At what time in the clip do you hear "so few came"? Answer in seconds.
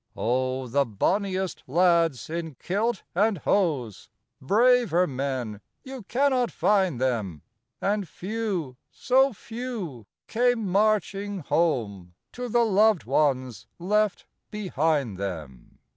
8.89-10.65